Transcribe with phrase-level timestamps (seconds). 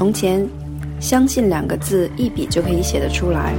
[0.00, 0.48] 从前，
[0.98, 3.52] 相信两个字一笔就可以写得出来。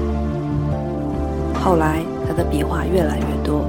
[1.54, 3.64] 后来，他的笔画越来越多。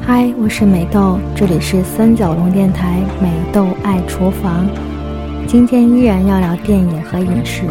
[0.00, 4.64] 嗨，我是美豆，这里是三角龙电台美豆爱厨房。
[5.48, 7.64] 今天依然要聊电影和饮食。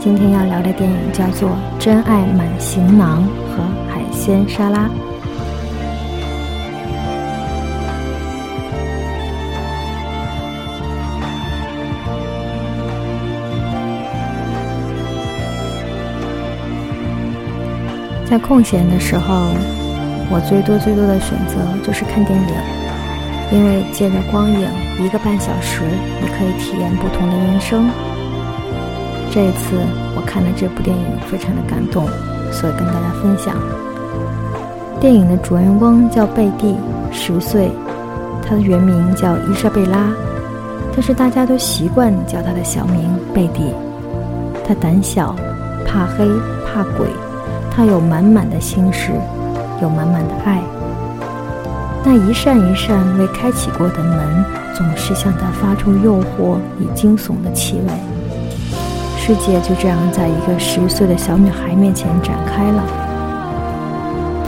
[0.00, 3.22] 今天要聊的电影叫做《真爱满行囊》
[3.54, 4.88] 和海鲜沙拉。
[18.28, 19.48] 在空闲的时候，
[20.30, 22.48] 我最多最多的选择就是看电影，
[23.50, 24.68] 因为借着光影
[25.00, 25.80] 一个半小时，
[26.20, 27.88] 你可以体验不同的人生。
[29.30, 29.76] 这一次
[30.14, 32.04] 我看了这部电影，非常的感动，
[32.52, 33.56] 所以跟大家分享。
[35.00, 36.76] 电影的主人公叫贝蒂，
[37.10, 37.70] 十岁，
[38.46, 40.12] 她的原名叫伊莎贝拉，
[40.92, 43.72] 但是大家都习惯叫她的小名贝蒂。
[44.66, 45.34] 她胆小，
[45.86, 46.28] 怕黑，
[46.66, 47.06] 怕鬼，
[47.78, 49.12] 他有满满的心事，
[49.80, 50.60] 有满满的爱。
[52.04, 57.92] 那一扇一扇未开启过的门，总是向他发出诱惑与惊悚的气味。
[59.16, 62.82] 世界就这样在一个十岁的小女孩面前展开了。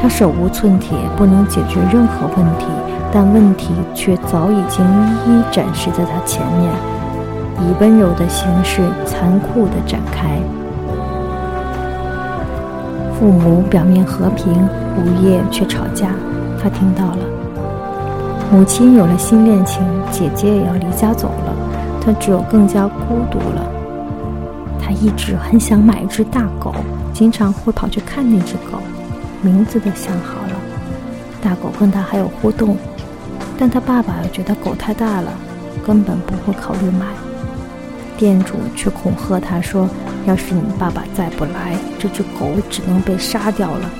[0.02, 2.66] 她手无寸铁，不能解决任何问题，
[3.12, 6.68] 但问题却早已经一一展示在她前面，
[7.60, 10.36] 以温柔的形式残酷地展开。
[13.20, 14.50] 父母表面和平，
[14.96, 16.14] 午夜却吵架。
[16.58, 17.18] 他听到了。
[18.50, 21.54] 母亲有了新恋情，姐姐也要离家走了，
[22.00, 23.70] 他只有更加孤独了。
[24.80, 26.74] 他一直很想买一只大狗，
[27.12, 28.78] 经常会跑去看那只狗，
[29.42, 30.56] 名字都想好了。
[31.42, 32.74] 大狗跟他还有互动，
[33.58, 35.30] 但他爸爸觉得狗太大了，
[35.86, 37.04] 根本不会考虑买。
[38.20, 39.88] 店主却恐吓他说
[40.28, 43.90] ：“要是你爸爸再不来，这只狗只能被杀掉了。”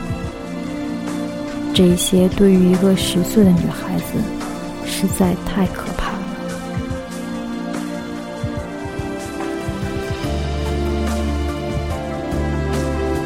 [1.73, 4.19] 这些对于一个十岁的女孩子，
[4.85, 6.19] 实在太可怕了。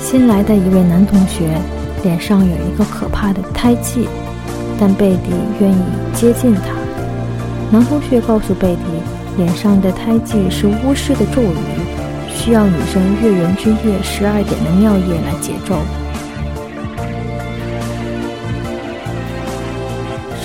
[0.01, 1.59] 新来的一位男同学
[2.05, 4.07] 脸上有一个可怕的胎记，
[4.79, 5.83] 但贝蒂愿意
[6.15, 6.63] 接近他。
[7.73, 8.83] 男同学告诉贝蒂，
[9.37, 11.57] 脸上的胎记是巫师的咒语，
[12.31, 15.75] 需要女生月圆之夜十二点的尿液来解咒。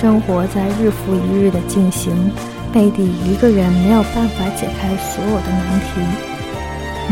[0.00, 2.12] 生活在日复一日的进行，
[2.72, 6.00] 贝蒂一个人没有办法解开所有的难题。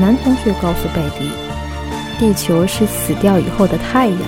[0.00, 1.30] 男同学告诉贝蒂。
[2.18, 4.18] 地球是死掉以后的太阳，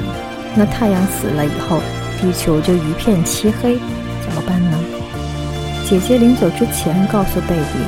[0.55, 1.81] 那太阳死了以后，
[2.21, 3.81] 地球就一片漆黑，
[4.23, 4.70] 怎么办呢？
[5.91, 7.79] 姐姐临走之前告诉贝蒂，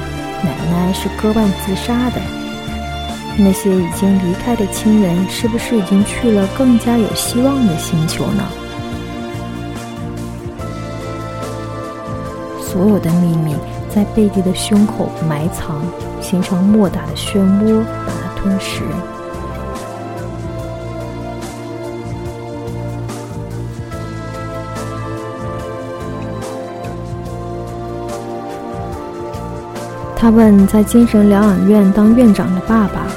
[0.42, 2.20] 奶奶是割腕自杀的。
[3.38, 8.42] 那些已经离开的亲人，是不是已经去了更加有希望的星球呢？
[12.60, 13.54] 所有的秘密
[13.94, 15.80] 在贝蒂的胸口埋藏，
[16.20, 18.82] 形成莫大的漩涡，把它吞噬。
[30.22, 33.08] 他问在精神疗养院当院长的爸爸：“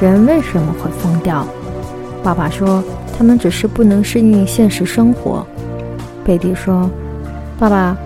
[0.00, 1.44] 人为什么会疯掉？”
[2.22, 2.80] 爸爸说
[3.18, 5.44] ：“他们只是不能适应现实生活。”
[6.24, 6.88] 贝蒂说
[7.58, 7.96] ：“爸爸，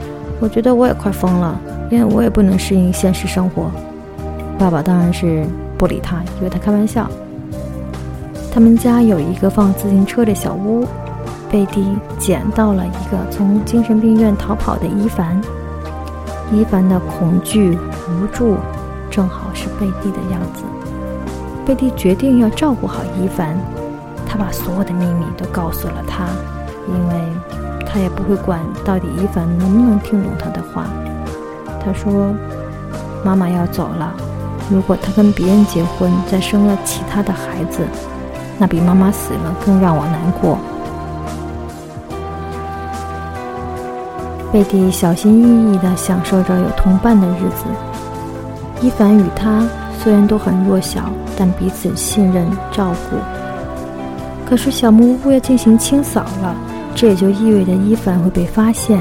[0.40, 3.70] 我觉得我也快疯了，因为我也不能适应现实生活。”
[4.58, 5.44] 爸爸当然是
[5.76, 7.10] 不理他，以为他开玩笑。
[8.50, 10.86] 他们家有一个放自行车的小屋，
[11.50, 11.86] 贝蒂
[12.18, 15.38] 捡到了一个从精神病院逃跑的伊凡。
[16.52, 17.78] 伊凡的恐惧
[18.08, 18.56] 无助，
[19.08, 20.64] 正好是贝蒂的样子。
[21.64, 23.56] 贝蒂决定要照顾好伊凡，
[24.26, 26.26] 他把所有的秘密都告诉了他，
[26.88, 27.14] 因为
[27.86, 30.86] 他也不会管到底伊凡能不能听懂他的话。
[31.84, 32.34] 他说
[33.24, 34.12] ：“妈妈要走了，
[34.68, 37.86] 如果他跟别人结婚，再生了其他的孩子，
[38.58, 40.58] 那比妈妈死了更让我难过。”
[44.52, 47.64] 贝蒂小心翼翼地享受着有同伴的日子。
[48.82, 49.64] 伊凡与他
[50.02, 53.16] 虽然都很弱小，但彼此信任照顾。
[54.44, 56.56] 可是小木屋要进行清扫了，
[56.96, 59.00] 这也就意味着伊凡会被发现。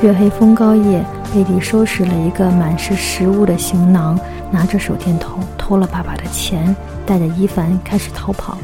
[0.00, 1.04] 月黑风高夜，
[1.34, 4.18] 贝蒂收拾了一个满是食物的行囊，
[4.50, 6.74] 拿着手电筒偷了爸爸的钱，
[7.04, 8.56] 带着伊凡开始逃跑。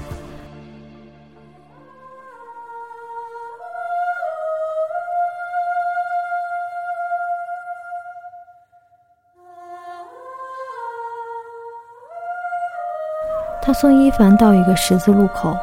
[13.67, 15.57] 他送伊凡到一个十字路口，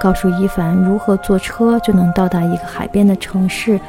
[0.00, 3.80] 告诉伊凡如何坐车就能到达一个海边的城市。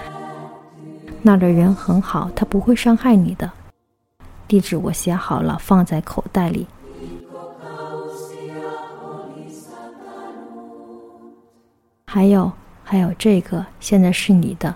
[1.24, 3.52] 那儿的人很好，他不会伤害你的。
[4.48, 6.68] 地址我写好了，放在口袋里。
[12.06, 12.52] 还有，
[12.84, 14.72] 还有这个，现在是你的。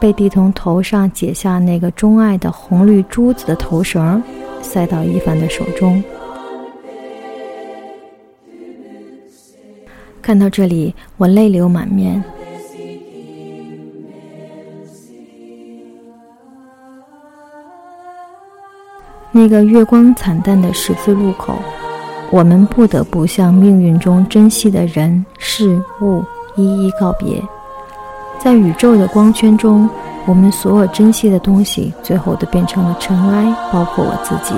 [0.00, 4.22] 贝蒂从头上解下那个钟爱的红绿珠子的头绳，
[4.60, 6.02] 塞到伊凡的手中。
[10.20, 12.22] 看到这里，我泪流满面。
[19.30, 21.58] 那个月光惨淡的十字路口，
[22.30, 26.22] 我们不得不向命运中珍惜的人事物
[26.56, 27.42] 一一告别。
[28.44, 29.88] 在宇宙的光圈中，
[30.26, 34.54] 我们所有珍惜的东西，最后都变成了尘埃，包括我自己。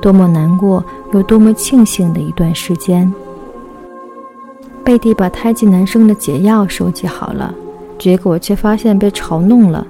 [0.00, 0.82] 多么难过，
[1.12, 3.12] 又多么庆幸的一段时间。
[4.82, 7.54] 贝蒂把胎记男生的解药收集好了，
[7.98, 9.86] 结果却发现被嘲弄了。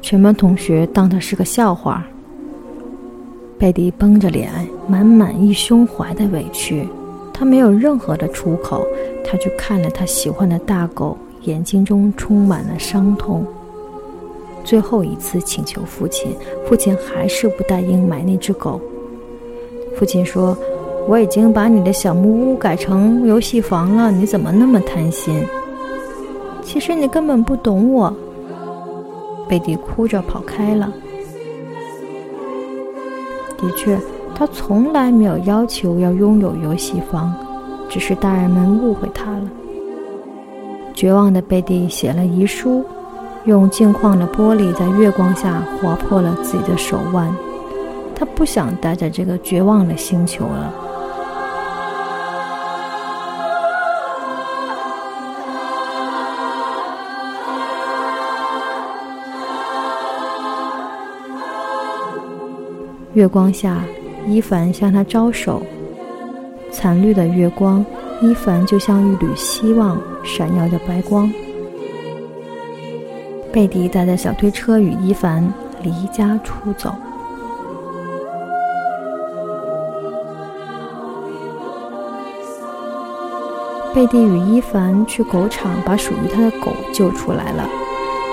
[0.00, 2.06] 全班同学当他是个笑话。
[3.58, 4.50] 贝蒂绷着脸，
[4.86, 6.88] 满满一胸怀的委屈，
[7.34, 8.86] 他没有任何的出口。
[9.24, 13.44] 他去看了他喜欢的大狗，眼睛中充满了伤痛。
[14.64, 16.34] 最后一次请求父亲，
[16.66, 18.80] 父亲还是不答应买那只狗。
[19.98, 20.56] 父亲说
[21.08, 25.44] ：“我已经把你的小木屋改成游戏房了，你怎么那么贪心？
[26.62, 28.14] 其实你根本不懂我。”
[29.48, 30.92] 贝蒂哭着跑开了。
[33.56, 33.98] 的确，
[34.34, 37.34] 他从来没有要求要拥有游戏房，
[37.88, 39.50] 只是大人们误会他了。
[40.94, 42.84] 绝望的贝蒂写了遗书，
[43.44, 47.34] 用镜框的玻璃在月光下划破了自己的手腕。
[48.14, 50.72] 他不想待在这个绝望的星球了。
[63.18, 63.82] 月光下，
[64.28, 65.60] 伊凡向他招手。
[66.70, 67.84] 惨绿的月光，
[68.22, 71.28] 伊凡就像一缕希望，闪耀着白光。
[73.52, 76.94] 贝蒂带着小推车与伊凡离家出走。
[83.92, 87.68] 贝蒂与伊凡去狗场，把属于他的狗救出来了。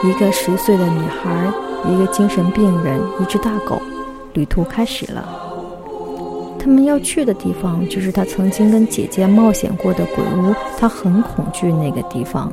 [0.03, 1.51] 一个十岁的女孩，
[1.89, 3.81] 一个精神病人，一只大狗。
[4.35, 5.27] 旅途开始了。
[6.59, 10.53] 他们要去的地方就是他曾经跟姐姐冒险过的鬼屋。
[10.77, 12.51] 他很恐惧那个地方。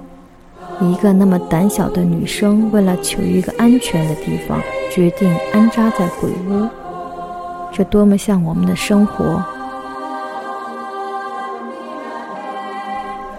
[0.80, 4.58] 一个那么胆小的女生，为了求一个安全的地方，
[4.90, 6.66] 决定安扎在鬼屋。
[7.72, 9.42] 这多么像我们的生活！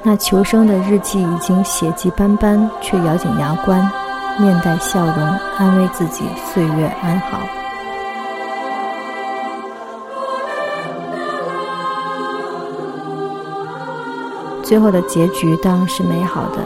[0.04, 3.80] 那求生的日记已经血迹斑斑，却咬紧牙关，
[4.40, 5.18] 面带笑容，
[5.58, 6.24] 安慰自己
[6.54, 7.40] 岁月安好。
[14.74, 16.58] 最后的结局当然是美好的。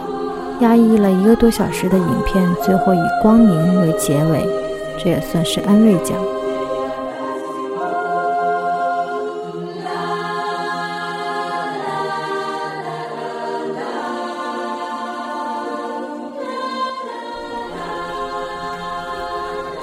[0.62, 4.48] 压抑了一个多小时的影片，最后以光明为结尾，
[4.98, 6.16] 这也算是安慰奖。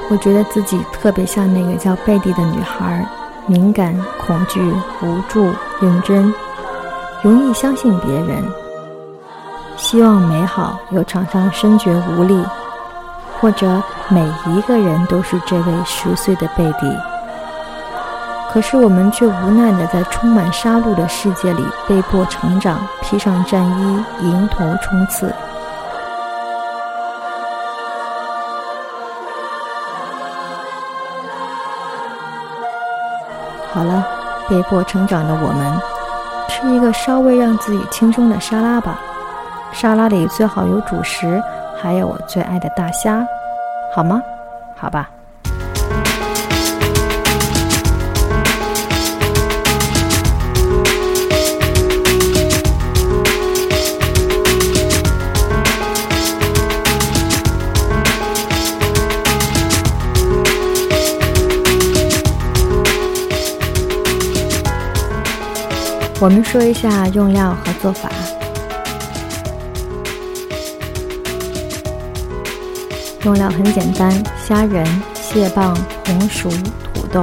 [0.08, 3.06] 我觉得自己特别像那个叫贝蒂的女孩，
[3.46, 3.94] 敏感、
[4.26, 4.62] 恐惧、
[5.02, 6.32] 无助、认真。
[7.24, 8.44] 容易相信别人，
[9.78, 12.44] 希望美好，又常常深觉无力。
[13.40, 16.96] 或者每一个人都是这位十岁的贝蒂，
[18.50, 25.30] 可是我们却无奈的在充满杀戮的世界里被迫成长，披上战衣，迎头冲刺。
[33.72, 34.06] 好了，
[34.48, 35.93] 被迫成长的我们。
[36.48, 38.98] 吃一个稍微让自己轻松的沙拉吧，
[39.72, 41.42] 沙拉里最好有主食，
[41.80, 43.26] 还有我最爱的大虾，
[43.94, 44.22] 好吗？
[44.76, 45.10] 好吧。
[66.24, 68.10] 我们说一下用料和做法。
[73.24, 74.10] 用料很简单：
[74.42, 75.76] 虾仁、蟹棒、
[76.06, 76.48] 红薯、
[76.94, 77.22] 土豆。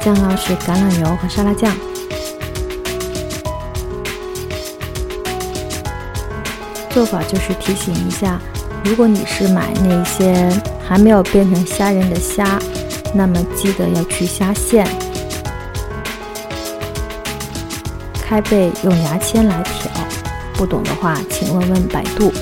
[0.00, 1.70] 酱料是橄榄油和沙拉酱。
[6.88, 8.40] 做法就是提醒一下，
[8.84, 10.50] 如果你是买那些
[10.88, 12.58] 还没有变成虾仁的虾，
[13.12, 14.88] 那么记得要去虾线。
[18.26, 19.90] 开背用牙签来挑，
[20.54, 22.32] 不懂的话请问问百度。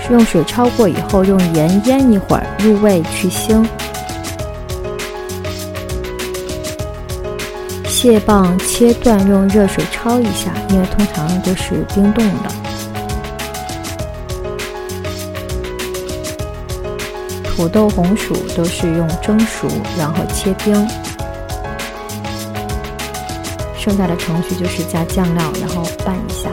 [0.00, 3.66] 是用水焯过以后，用盐腌一会儿入味去腥。
[7.86, 12.50] 蟹棒切断，用热水焯一下，因为通常都是冰冻的。
[17.44, 19.68] 土豆、红薯都是用蒸熟，
[19.98, 20.88] 然后切丁。
[23.78, 26.50] 剩下的程序就是加酱料，然后拌一下。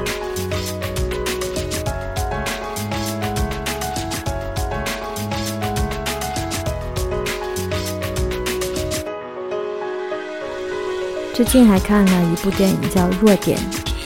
[11.33, 13.59] 最近还看了一部电影叫《弱点》，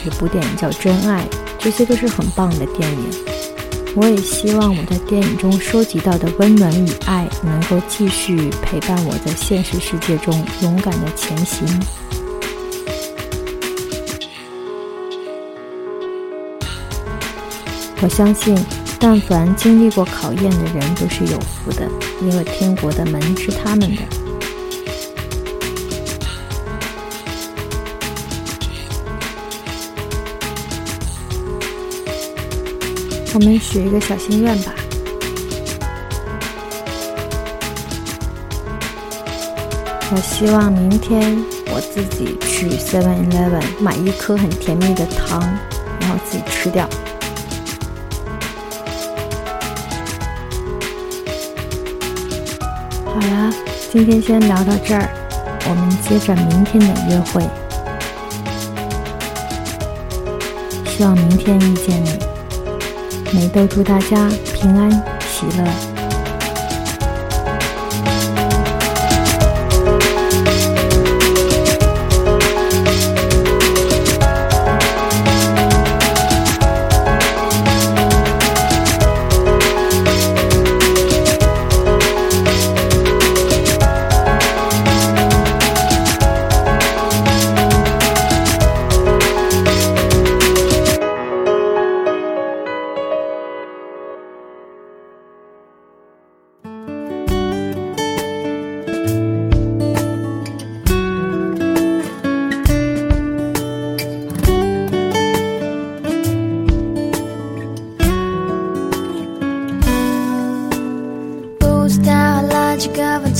[0.04, 1.22] 一部电影叫《真爱》，
[1.60, 3.10] 这些都是很棒的电影。
[3.94, 11.66] 我也希望我在电影中收集到的温暖与爱，能够继续陪伴我在现实世界中勇敢的前行。
[18.02, 18.56] 我相信，
[18.98, 21.86] 但凡经历过考验的人都是有福的，
[22.22, 24.02] 因为天国的门是他们的。
[33.34, 34.72] 我们许一个小心愿吧。
[40.10, 45.40] 我希望明天我自己去 Seven Eleven 买一颗很甜蜜的糖，
[46.00, 46.88] 然后自己吃掉。
[53.12, 53.52] 好啦，
[53.90, 55.10] 今天先聊到这儿，
[55.68, 57.42] 我们接着明天的约会。
[60.86, 62.18] 希望明天遇见你。
[63.32, 64.90] 美豆祝大家平安
[65.28, 65.89] 喜乐。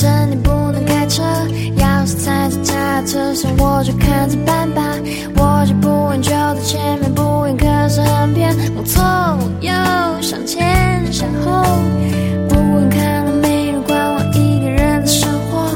[0.01, 1.23] 真的不能开车，
[1.77, 4.83] 钥匙在他车上，我就看着办吧。
[5.37, 8.57] 我就不问，就在前面，不问可是很偏。
[8.83, 9.03] 左左
[9.61, 9.71] 右
[10.23, 11.63] 向前向后，
[12.49, 15.69] 不用看了，没人管我一个人的生活。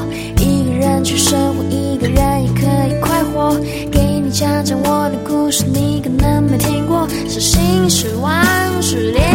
[0.43, 3.55] 一个人去生活，一个人也可以快活。
[3.91, 8.33] 给你讲讲我的故事，你可能没听过，失信、失望、
[8.81, 9.34] 失恋。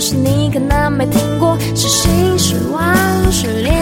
[0.00, 3.77] 是你可能没听过，是心是妄是恋。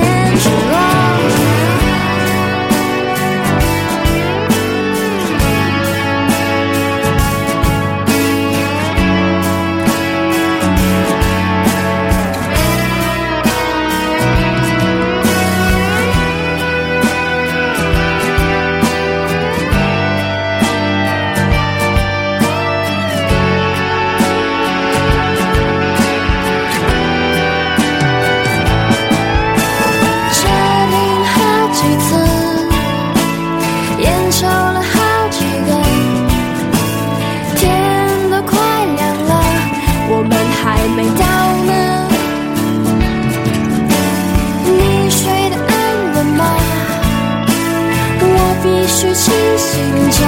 [48.67, 50.27] 必须清醒着。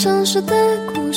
[0.00, 0.56] 城市的
[0.94, 1.09] 孤